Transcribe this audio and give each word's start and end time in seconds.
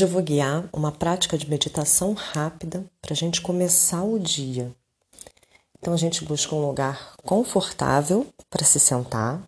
Hoje 0.00 0.06
eu 0.06 0.14
vou 0.14 0.22
guiar 0.22 0.66
uma 0.72 0.90
prática 0.90 1.36
de 1.36 1.46
meditação 1.46 2.14
rápida 2.14 2.86
para 3.02 3.12
a 3.12 3.14
gente 3.14 3.42
começar 3.42 4.02
o 4.02 4.18
dia. 4.18 4.74
Então 5.78 5.92
a 5.92 5.96
gente 5.98 6.24
busca 6.24 6.54
um 6.54 6.66
lugar 6.66 7.16
confortável 7.22 8.26
para 8.48 8.64
se 8.64 8.80
sentar. 8.80 9.42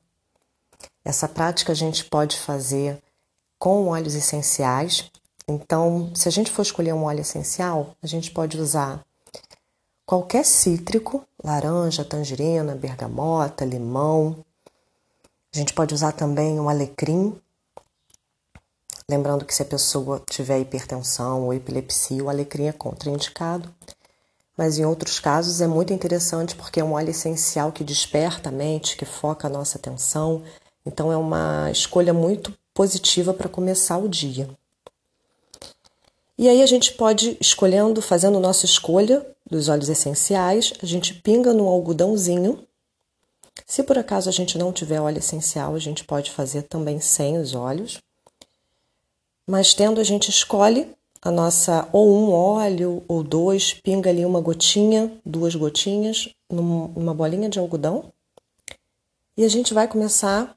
Essa 1.02 1.26
prática 1.26 1.72
a 1.72 1.74
gente 1.74 2.04
pode 2.04 2.36
fazer 2.36 3.02
com 3.58 3.88
óleos 3.88 4.14
essenciais. 4.14 5.10
Então, 5.48 6.12
se 6.14 6.28
a 6.28 6.30
gente 6.30 6.50
for 6.50 6.60
escolher 6.60 6.92
um 6.92 7.04
óleo 7.04 7.20
essencial, 7.20 7.96
a 8.02 8.06
gente 8.06 8.30
pode 8.30 8.60
usar 8.60 9.02
qualquer 10.04 10.44
cítrico, 10.44 11.26
laranja, 11.42 12.04
tangerina, 12.04 12.74
bergamota, 12.74 13.64
limão. 13.64 14.44
A 15.50 15.56
gente 15.56 15.72
pode 15.72 15.94
usar 15.94 16.12
também 16.12 16.60
o 16.60 16.68
alecrim, 16.68 17.40
Lembrando 19.08 19.44
que 19.44 19.54
se 19.54 19.62
a 19.62 19.66
pessoa 19.66 20.22
tiver 20.30 20.60
hipertensão 20.60 21.44
ou 21.44 21.54
epilepsia, 21.54 22.24
o 22.24 22.28
alecrim 22.28 22.66
é 22.66 22.72
contraindicado. 22.72 23.72
Mas 24.56 24.78
em 24.78 24.84
outros 24.84 25.18
casos 25.18 25.60
é 25.60 25.66
muito 25.66 25.92
interessante 25.92 26.54
porque 26.54 26.80
é 26.80 26.84
um 26.84 26.92
óleo 26.92 27.10
essencial 27.10 27.72
que 27.72 27.82
desperta 27.82 28.48
a 28.48 28.52
mente, 28.52 28.96
que 28.96 29.04
foca 29.04 29.46
a 29.48 29.50
nossa 29.50 29.78
atenção. 29.78 30.42
Então 30.84 31.10
é 31.10 31.16
uma 31.16 31.70
escolha 31.70 32.12
muito 32.12 32.56
positiva 32.74 33.32
para 33.32 33.48
começar 33.48 33.98
o 33.98 34.08
dia. 34.08 34.48
E 36.38 36.48
aí 36.48 36.62
a 36.62 36.66
gente 36.66 36.92
pode 36.94 37.36
escolhendo, 37.40 38.02
fazendo 38.02 38.40
nossa 38.40 38.64
escolha 38.64 39.24
dos 39.48 39.68
óleos 39.68 39.88
essenciais, 39.88 40.72
a 40.82 40.86
gente 40.86 41.14
pinga 41.14 41.52
no 41.52 41.68
algodãozinho. 41.68 42.66
Se 43.66 43.82
por 43.82 43.98
acaso 43.98 44.28
a 44.28 44.32
gente 44.32 44.56
não 44.58 44.72
tiver 44.72 45.00
óleo 45.00 45.18
essencial, 45.18 45.74
a 45.74 45.78
gente 45.78 46.04
pode 46.04 46.30
fazer 46.30 46.62
também 46.62 47.00
sem 47.00 47.38
os 47.38 47.54
óleos. 47.54 47.98
Mas 49.46 49.74
tendo 49.74 50.00
a 50.00 50.04
gente 50.04 50.30
escolhe 50.30 50.94
a 51.20 51.30
nossa 51.30 51.88
ou 51.92 52.10
um 52.10 52.32
óleo 52.32 53.04
ou 53.06 53.22
dois, 53.22 53.74
pinga 53.74 54.10
ali 54.10 54.24
uma 54.24 54.40
gotinha, 54.40 55.20
duas 55.24 55.54
gotinhas 55.54 56.28
numa 56.50 57.14
bolinha 57.14 57.48
de 57.48 57.58
algodão. 57.58 58.12
E 59.36 59.44
a 59.44 59.48
gente 59.48 59.72
vai 59.72 59.88
começar 59.88 60.56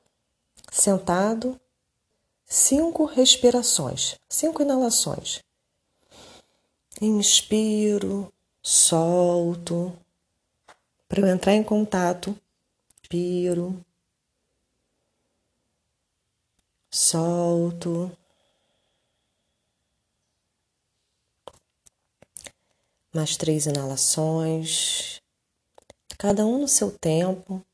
sentado 0.72 1.60
cinco 2.46 3.06
respirações, 3.06 4.16
cinco 4.28 4.62
inalações. 4.62 5.42
Inspiro, 7.02 8.32
solto, 8.62 9.94
para 11.08 11.22
eu 11.22 11.28
entrar 11.28 11.54
em 11.54 11.64
contato. 11.64 12.36
Inspiro, 13.02 13.84
solto. 16.90 18.12
Mais 23.16 23.38
três 23.38 23.66
inalações, 23.66 25.22
cada 26.18 26.46
um 26.46 26.60
no 26.60 26.68
seu 26.68 26.92
tempo, 26.92 27.66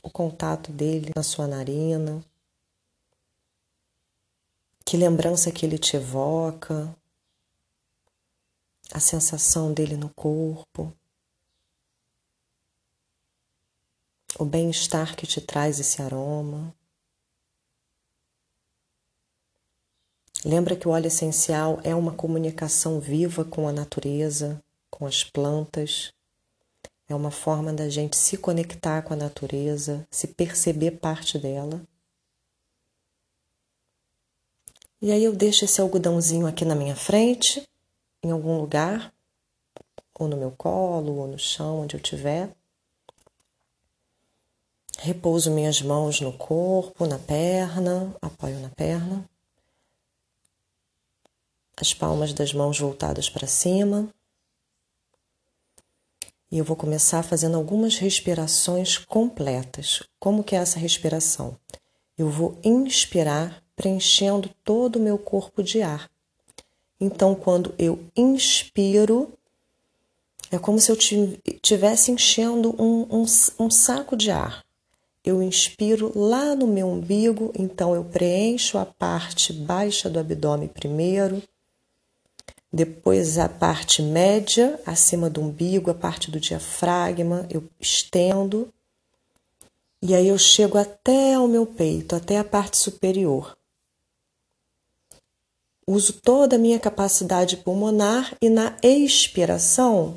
o 0.00 0.08
contato 0.08 0.70
dele 0.70 1.10
na 1.16 1.24
sua 1.24 1.48
narina, 1.48 2.24
que 4.86 4.96
lembrança 4.96 5.50
que 5.50 5.66
ele 5.66 5.76
te 5.76 5.96
evoca, 5.96 6.96
a 8.92 9.00
sensação 9.00 9.74
dele 9.74 9.96
no 9.96 10.08
corpo, 10.10 10.94
o 14.38 14.44
bem-estar 14.44 15.16
que 15.16 15.26
te 15.26 15.40
traz 15.40 15.80
esse 15.80 16.00
aroma. 16.00 16.72
Lembra 20.44 20.76
que 20.76 20.86
o 20.86 20.92
óleo 20.92 21.08
essencial 21.08 21.80
é 21.82 21.94
uma 21.94 22.12
comunicação 22.12 23.00
viva 23.00 23.44
com 23.44 23.66
a 23.66 23.72
natureza, 23.72 24.62
com 24.88 25.04
as 25.04 25.24
plantas. 25.24 26.12
É 27.08 27.14
uma 27.14 27.32
forma 27.32 27.72
da 27.72 27.88
gente 27.88 28.16
se 28.16 28.36
conectar 28.36 29.02
com 29.02 29.14
a 29.14 29.16
natureza, 29.16 30.06
se 30.10 30.28
perceber 30.28 30.92
parte 30.92 31.38
dela. 31.38 31.82
E 35.02 35.10
aí 35.10 35.24
eu 35.24 35.34
deixo 35.34 35.64
esse 35.64 35.80
algodãozinho 35.80 36.46
aqui 36.46 36.64
na 36.64 36.74
minha 36.74 36.94
frente, 36.94 37.68
em 38.22 38.30
algum 38.30 38.58
lugar, 38.58 39.12
ou 40.14 40.28
no 40.28 40.36
meu 40.36 40.52
colo, 40.52 41.16
ou 41.16 41.26
no 41.26 41.38
chão, 41.38 41.80
onde 41.80 41.96
eu 41.96 42.00
estiver. 42.00 42.54
Repouso 44.98 45.50
minhas 45.50 45.82
mãos 45.82 46.20
no 46.20 46.32
corpo, 46.32 47.06
na 47.06 47.18
perna, 47.18 48.14
apoio 48.22 48.60
na 48.60 48.68
perna 48.68 49.28
as 51.82 51.94
palmas 51.94 52.32
das 52.32 52.52
mãos 52.52 52.78
voltadas 52.78 53.28
para 53.28 53.46
cima. 53.46 54.08
E 56.50 56.58
eu 56.58 56.64
vou 56.64 56.76
começar 56.76 57.22
fazendo 57.22 57.56
algumas 57.56 57.98
respirações 57.98 58.96
completas. 58.96 60.02
Como 60.18 60.42
que 60.42 60.56
é 60.56 60.58
essa 60.58 60.78
respiração? 60.78 61.56
Eu 62.16 62.30
vou 62.30 62.58
inspirar 62.64 63.62
preenchendo 63.76 64.50
todo 64.64 64.96
o 64.96 65.02
meu 65.02 65.18
corpo 65.18 65.62
de 65.62 65.82
ar. 65.82 66.10
Então, 67.00 67.34
quando 67.34 67.74
eu 67.78 68.02
inspiro, 68.16 69.32
é 70.50 70.58
como 70.58 70.80
se 70.80 70.90
eu 70.90 70.96
estivesse 70.96 72.10
enchendo 72.10 72.74
um, 72.82 73.06
um, 73.10 73.24
um 73.58 73.70
saco 73.70 74.16
de 74.16 74.30
ar. 74.30 74.64
Eu 75.22 75.42
inspiro 75.42 76.10
lá 76.18 76.56
no 76.56 76.66
meu 76.66 76.88
umbigo, 76.88 77.52
então 77.56 77.94
eu 77.94 78.02
preencho 78.02 78.78
a 78.78 78.86
parte 78.86 79.52
baixa 79.52 80.08
do 80.08 80.18
abdômen 80.18 80.68
primeiro 80.68 81.42
depois 82.72 83.38
a 83.38 83.48
parte 83.48 84.02
média, 84.02 84.80
acima 84.84 85.30
do 85.30 85.40
umbigo, 85.40 85.90
a 85.90 85.94
parte 85.94 86.30
do 86.30 86.38
diafragma, 86.38 87.46
eu 87.50 87.64
estendo. 87.80 88.68
E 90.02 90.14
aí 90.14 90.28
eu 90.28 90.38
chego 90.38 90.78
até 90.78 91.38
o 91.38 91.48
meu 91.48 91.66
peito, 91.66 92.14
até 92.14 92.38
a 92.38 92.44
parte 92.44 92.76
superior. 92.76 93.56
Uso 95.86 96.12
toda 96.12 96.56
a 96.56 96.58
minha 96.58 96.78
capacidade 96.78 97.56
pulmonar 97.56 98.36
e 98.42 98.50
na 98.50 98.76
expiração 98.82 100.16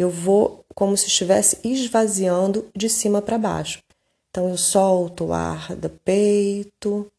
eu 0.00 0.08
vou 0.08 0.64
como 0.74 0.96
se 0.96 1.08
estivesse 1.08 1.58
esvaziando 1.62 2.66
de 2.74 2.88
cima 2.88 3.20
para 3.20 3.36
baixo. 3.36 3.82
Então 4.30 4.48
eu 4.48 4.56
solto 4.56 5.26
o 5.26 5.32
ar 5.34 5.76
do 5.76 5.90
peito, 5.90 7.10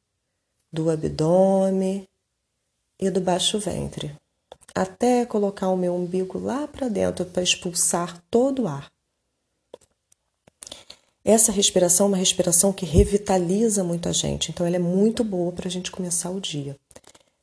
do 0.74 0.90
abdômen, 0.90 2.08
e 3.02 3.10
do 3.10 3.20
baixo 3.20 3.58
ventre, 3.58 4.16
até 4.76 5.26
colocar 5.26 5.70
o 5.70 5.76
meu 5.76 5.96
umbigo 5.96 6.38
lá 6.38 6.68
para 6.68 6.88
dentro 6.88 7.26
para 7.26 7.42
expulsar 7.42 8.22
todo 8.30 8.64
o 8.64 8.68
ar. 8.68 8.92
Essa 11.26 11.52
respiração 11.52 12.06
é 12.06 12.10
uma 12.10 12.18
respiração 12.18 12.72
que 12.72 12.86
revitaliza 12.86 13.84
muito 13.84 14.08
a 14.08 14.12
gente, 14.12 14.52
então 14.52 14.66
ela 14.66 14.76
é 14.76 14.80
muito 14.80 15.24
boa 15.24 15.52
para 15.52 15.68
a 15.68 15.72
gente 15.72 15.92
começar 15.92 16.30
o 16.30 16.40
dia. 16.40 16.78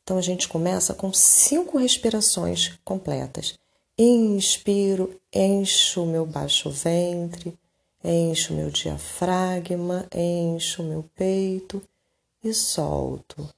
Então 0.02 0.16
a 0.16 0.22
gente 0.22 0.48
começa 0.48 0.94
com 0.94 1.12
cinco 1.12 1.76
respirações 1.76 2.78
completas. 2.84 3.58
Inspiro, 3.96 5.20
encho 5.32 6.04
o 6.04 6.06
meu 6.06 6.24
baixo 6.24 6.70
ventre, 6.70 7.52
encho 8.02 8.52
o 8.52 8.56
meu 8.56 8.70
diafragma, 8.70 10.06
encho 10.14 10.82
o 10.82 10.86
meu 10.86 11.04
peito 11.14 11.82
e 12.42 12.54
solto 12.54 13.48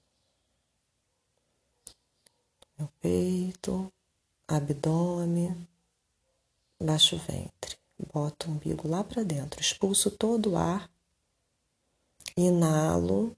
meu 2.80 2.88
peito, 2.98 3.92
abdômen, 4.48 5.68
baixo 6.80 7.18
ventre. 7.18 7.76
Boto 8.10 8.48
o 8.48 8.52
umbigo 8.52 8.88
lá 8.88 9.04
para 9.04 9.22
dentro, 9.22 9.60
expulso 9.60 10.10
todo 10.10 10.52
o 10.52 10.56
ar, 10.56 10.90
inalo, 12.34 13.36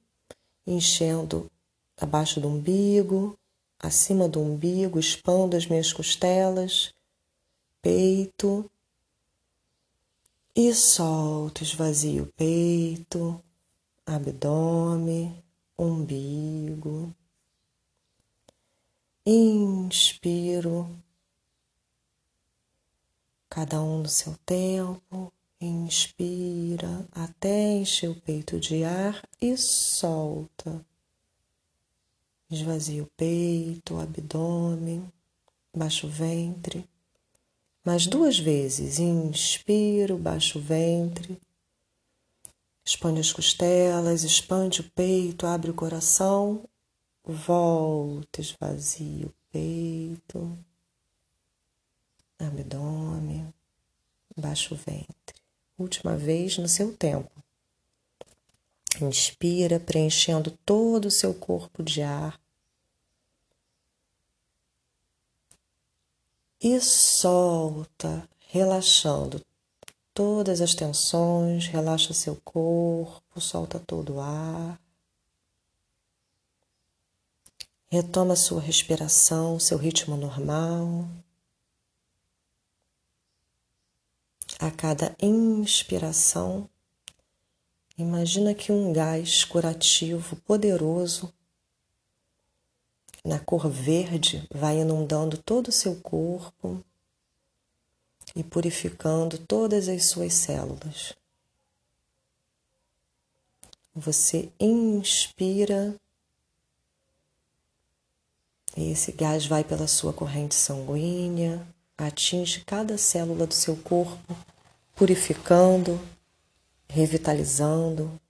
enchendo 0.64 1.50
abaixo 2.00 2.40
do 2.40 2.46
umbigo, 2.46 3.37
acima 3.81 4.28
do 4.28 4.40
umbigo, 4.40 5.00
expando 5.00 5.56
as 5.56 5.67
minhas 5.67 5.93
costelas, 5.93 6.94
peito 7.81 8.70
e 10.55 10.72
solto, 10.72 11.64
esvazio 11.64 12.22
o 12.22 12.32
peito, 12.34 13.43
abdômen, 14.06 15.43
umbigo. 15.76 17.12
Inspiro, 19.24 20.90
cada 23.48 23.80
um 23.80 24.02
no 24.02 24.08
seu 24.08 24.36
tempo. 24.44 25.32
Inspira 25.60 27.06
até 27.12 27.74
encher 27.74 28.10
o 28.10 28.20
peito 28.20 28.58
de 28.58 28.82
ar 28.82 29.22
e 29.40 29.56
solta. 29.56 30.84
Esvazia 32.50 33.04
o 33.04 33.06
peito, 33.16 33.94
o 33.94 34.00
abdômen, 34.00 35.08
baixa 35.72 36.04
o 36.04 36.10
ventre. 36.10 36.84
Mais 37.84 38.08
duas 38.08 38.36
vezes. 38.40 38.98
Inspiro, 38.98 40.19
baixa 40.19 40.58
o 40.58 40.60
ventre. 40.60 41.40
Expande 42.84 43.20
as 43.20 43.32
costelas, 43.32 44.24
expande 44.24 44.80
o 44.80 44.90
peito, 44.90 45.46
abre 45.46 45.70
o 45.70 45.74
coração 45.74 46.69
volta, 47.24 48.40
esvazia 48.40 49.26
o 49.26 49.34
peito, 49.50 50.58
abdômen, 52.38 53.52
baixa 54.36 54.74
o 54.74 54.76
ventre. 54.76 55.40
Última 55.78 56.16
vez 56.16 56.58
no 56.58 56.69
seu 56.69 56.96
tempo. 56.96 57.30
Inspira, 59.00 59.80
preenchendo 59.80 60.50
todo 60.64 61.06
o 61.06 61.10
seu 61.10 61.34
corpo 61.34 61.82
de 61.82 62.02
ar. 62.02 62.40
E 66.60 66.80
solta, 66.80 68.28
relaxando 68.48 69.44
todas 70.14 70.60
as 70.60 70.74
tensões, 70.74 71.66
relaxa 71.66 72.12
seu 72.12 72.36
corpo, 72.44 73.40
solta 73.40 73.80
todo 73.80 74.14
o 74.14 74.20
ar. 74.20 74.78
Retoma 77.93 78.35
sua 78.35 78.59
respiração, 78.59 79.61
seu 79.61 79.77
ritmo 79.77 80.17
normal. 80.17 81.06
A 84.59 84.71
cada 84.71 85.15
inspiração, 85.21 86.71
imagina 87.99 88.55
que 88.55 88.73
um 88.73 88.94
gás 88.94 89.44
curativo 89.44 90.37
poderoso 90.37 91.31
na 93.23 93.39
cor 93.39 93.69
verde 93.69 94.49
vai 94.50 94.79
inundando 94.79 95.37
todo 95.37 95.69
o 95.69 95.73
seu 95.73 96.00
corpo 96.00 96.83
e 98.35 98.43
purificando 98.43 99.37
todas 99.37 99.87
as 99.87 100.06
suas 100.06 100.33
células. 100.33 101.12
Você 103.94 104.50
inspira 104.59 105.94
esse 108.76 109.12
gás 109.12 109.46
vai 109.46 109.62
pela 109.62 109.86
sua 109.86 110.12
corrente 110.12 110.54
sanguínea, 110.54 111.66
atinge 111.96 112.64
cada 112.64 112.96
célula 112.96 113.46
do 113.46 113.54
seu 113.54 113.76
corpo, 113.76 114.34
purificando, 114.94 116.00
revitalizando, 116.88 118.20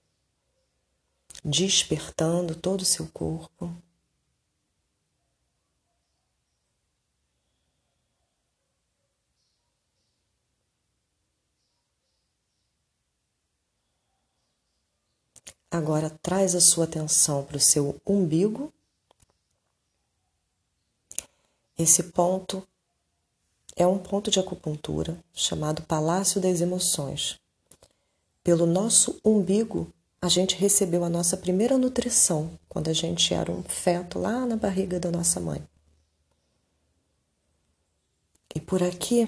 despertando 1.43 2.55
todo 2.55 2.81
o 2.81 2.85
seu 2.85 3.07
corpo. 3.07 3.73
Agora 15.71 16.09
traz 16.21 16.53
a 16.53 16.61
sua 16.61 16.85
atenção 16.85 17.43
para 17.43 17.57
o 17.57 17.59
seu 17.59 17.99
umbigo. 18.05 18.71
Esse 21.77 22.03
ponto 22.03 22.65
é 23.75 23.87
um 23.87 23.97
ponto 23.97 24.29
de 24.29 24.39
acupuntura 24.39 25.17
chamado 25.33 25.81
Palácio 25.81 26.39
das 26.39 26.61
Emoções. 26.61 27.39
Pelo 28.43 28.67
nosso 28.67 29.19
umbigo, 29.25 29.91
a 30.21 30.27
gente 30.29 30.55
recebeu 30.55 31.03
a 31.03 31.09
nossa 31.09 31.35
primeira 31.35 31.77
nutrição 31.77 32.51
quando 32.69 32.89
a 32.89 32.93
gente 32.93 33.33
era 33.33 33.51
um 33.51 33.63
feto 33.63 34.19
lá 34.19 34.45
na 34.45 34.55
barriga 34.55 34.99
da 34.99 35.09
nossa 35.09 35.39
mãe. 35.39 35.67
E 38.55 38.59
por 38.59 38.83
aqui, 38.83 39.27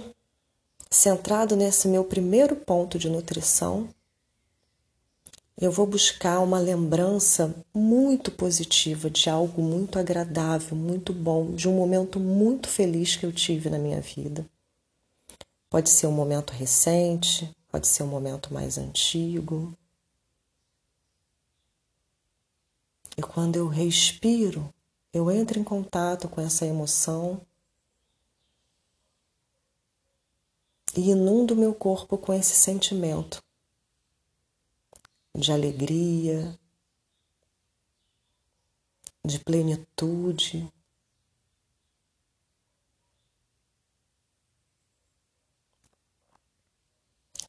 centrado 0.89 1.56
nesse 1.56 1.88
meu 1.88 2.03
primeiro 2.03 2.56
ponto 2.56 3.00
de 3.00 3.09
nutrição, 3.09 3.89
eu 5.57 5.72
vou 5.72 5.88
buscar 5.88 6.42
uma 6.42 6.60
lembrança 6.60 7.56
muito 7.74 8.30
positiva 8.30 9.10
de 9.10 9.30
algo 9.30 9.62
muito 9.62 9.98
agradável, 9.98 10.75
muito 10.75 11.13
bom, 11.13 11.56
de 11.56 11.69
um 11.69 11.74
momento 11.74 12.19
muito 12.19 12.68
feliz 12.68 13.16
que 13.16 13.25
eu 13.25 13.31
tive 13.31 13.69
na 13.69 13.80
minha 13.80 14.02
vida. 14.02 14.46
Pode 15.69 15.90
ser 15.90 16.07
um 16.07 16.12
momento 16.12 16.52
recente, 16.52 17.50
pode 17.72 17.88
ser 17.88 18.04
um 18.04 18.07
momento 18.07 18.54
mais 18.54 18.78
antigo. 18.78 19.74
E 23.18 23.22
quando 23.22 23.56
eu 23.56 23.69
respiro, 23.69 24.74
eu 25.13 25.31
entro 25.31 25.58
em 25.58 25.63
contato 25.63 26.28
com 26.28 26.42
essa 26.42 26.66
emoção 26.66 27.40
e 30.98 31.12
inundo 31.12 31.56
meu 31.56 31.74
corpo 31.74 32.18
com 32.18 32.34
esse 32.34 32.56
sentimento 32.56 33.44
de 35.36 35.52
alegria, 35.52 36.58
de 39.24 39.38
plenitude. 39.40 40.72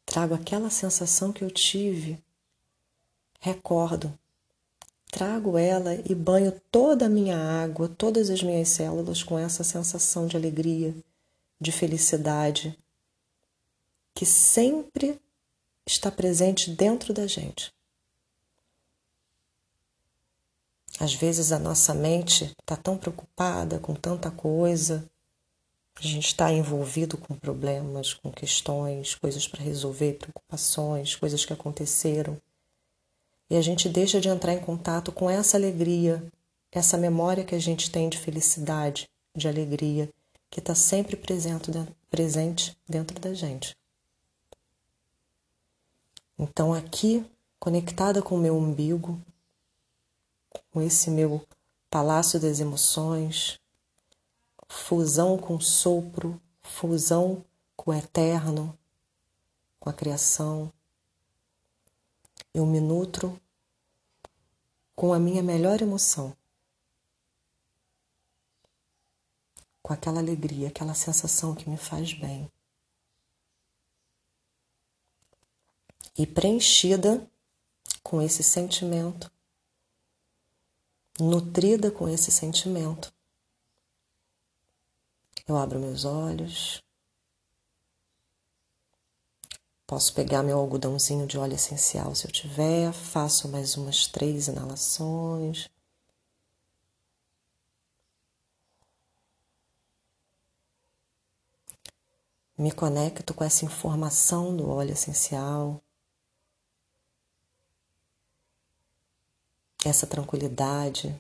Trago 0.05 0.35
aquela 0.35 0.71
sensação 0.71 1.33
que 1.33 1.45
eu 1.45 1.51
tive, 1.51 2.23
recordo, 3.39 4.19
trago 5.11 5.57
ela 5.57 5.95
e 5.95 6.15
banho 6.15 6.61
toda 6.71 7.07
a 7.07 7.11
minha 7.11 7.37
água, 7.37 7.89
todas 7.89 8.31
as 8.31 8.43
minhas 8.43 8.69
células 8.71 9.23
com 9.23 9.39
essa 9.39 9.63
sensação 9.63 10.27
de 10.27 10.37
alegria, 10.37 10.95
de 11.61 11.71
felicidade, 11.71 12.77
que 14.15 14.25
sempre 14.25 15.21
está 15.87 16.11
presente 16.11 16.71
dentro 16.71 17.15
da 17.15 17.27
gente. 17.27 17.73
Às 20.99 21.15
vezes 21.15 21.53
a 21.53 21.59
nossa 21.59 21.95
mente 21.95 22.53
está 22.61 22.77
tão 22.77 22.97
preocupada 22.97 23.79
com 23.79 23.95
tanta 23.95 24.31
coisa, 24.31 25.09
a 25.95 26.03
gente 26.03 26.27
está 26.27 26.53
envolvido 26.53 27.17
com 27.17 27.35
problemas, 27.35 28.13
com 28.13 28.31
questões, 28.31 29.15
coisas 29.15 29.47
para 29.49 29.63
resolver, 29.63 30.15
preocupações, 30.15 31.15
coisas 31.15 31.45
que 31.45 31.53
aconteceram. 31.53 32.41
E 33.49 33.57
a 33.57 33.63
gente 33.63 33.89
deixa 33.89 34.21
de 34.21 34.29
entrar 34.29 34.53
em 34.53 34.61
contato 34.61 35.13
com 35.13 35.31
essa 35.31 35.57
alegria, 35.57 36.23
essa 36.71 36.99
memória 36.99 37.45
que 37.45 37.55
a 37.55 37.59
gente 37.59 37.91
tem 37.91 38.09
de 38.09 38.19
felicidade, 38.19 39.09
de 39.35 39.49
alegria, 39.49 40.11
que 40.51 40.61
está 40.61 40.75
sempre 40.75 41.17
presente, 41.17 42.77
dentro 42.89 43.19
da 43.21 43.33
gente. 43.33 43.77
Então, 46.39 46.75
aqui, 46.75 47.25
conectada 47.59 48.21
com 48.21 48.35
o 48.35 48.39
meu 48.39 48.57
umbigo, 48.57 49.21
com 50.71 50.83
esse 50.83 51.11
meu 51.11 51.47
palácio 51.91 52.39
das 52.39 52.61
emoções, 52.61 53.59
fusão 54.69 55.39
com 55.39 55.57
o 55.57 55.61
sopro, 55.61 56.41
fusão 56.63 57.45
com 57.75 57.91
o 57.91 57.95
eterno, 57.95 58.77
com 59.81 59.89
a 59.89 59.93
criação. 59.93 60.73
Eu 62.53 62.67
me 62.67 62.81
nutro 62.81 63.41
com 64.95 65.13
a 65.13 65.19
minha 65.19 65.43
melhor 65.43 65.81
emoção, 65.81 66.37
com 69.83 69.93
aquela 69.93 70.21
alegria, 70.21 70.69
aquela 70.69 70.95
sensação 70.95 71.55
que 71.55 71.69
me 71.69 71.77
faz 71.77 72.13
bem. 72.13 72.51
E 76.19 76.27
preenchida 76.27 77.29
com 78.03 78.23
esse 78.23 78.43
sentimento, 78.43 79.31
nutrida 81.21 81.91
com 81.91 82.09
esse 82.09 82.31
sentimento. 82.31 83.13
Eu 85.47 85.57
abro 85.57 85.79
meus 85.79 86.05
olhos. 86.05 86.83
Posso 89.87 90.13
pegar 90.15 90.43
meu 90.43 90.59
algodãozinho 90.59 91.27
de 91.27 91.39
óleo 91.39 91.55
essencial 91.55 92.13
se 92.15 92.27
eu 92.27 92.33
tiver. 92.33 92.93
Faço 92.93 93.49
mais 93.49 93.77
umas 93.77 94.09
três 94.09 94.49
inalações. 94.49 95.69
Me 102.59 102.73
conecto 102.73 103.33
com 103.33 103.45
essa 103.45 103.65
informação 103.65 104.57
do 104.57 104.69
óleo 104.69 104.93
essencial. 104.93 105.81
Essa 109.89 110.07
tranquilidade, 110.07 111.15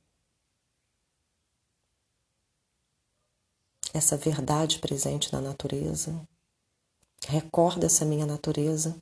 essa 3.94 4.16
verdade 4.16 4.78
presente 4.78 5.32
na 5.32 5.40
natureza. 5.40 6.26
Recorda 7.26 7.86
essa 7.86 8.04
minha 8.04 8.26
natureza. 8.26 9.00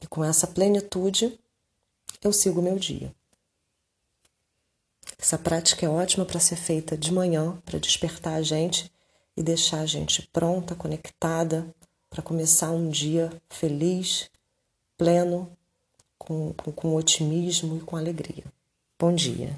E 0.00 0.06
com 0.06 0.22
essa 0.22 0.46
plenitude, 0.46 1.38
eu 2.22 2.32
sigo 2.32 2.60
o 2.60 2.62
meu 2.62 2.78
dia. 2.78 3.14
Essa 5.18 5.38
prática 5.38 5.84
é 5.84 5.88
ótima 5.88 6.24
para 6.24 6.38
ser 6.38 6.56
feita 6.56 6.96
de 6.96 7.12
manhã, 7.12 7.60
para 7.64 7.78
despertar 7.78 8.34
a 8.34 8.42
gente 8.42 8.92
e 9.36 9.42
deixar 9.42 9.80
a 9.80 9.86
gente 9.86 10.22
pronta, 10.28 10.74
conectada 10.74 11.74
para 12.10 12.22
começar 12.22 12.70
um 12.70 12.88
dia 12.88 13.30
feliz, 13.48 14.30
pleno 14.96 15.50
com, 16.18 16.52
com, 16.54 16.72
com 16.72 16.94
otimismo 16.94 17.76
e 17.76 17.80
com 17.80 17.96
alegria. 17.96 18.44
Bom 18.98 19.14
dia. 19.14 19.56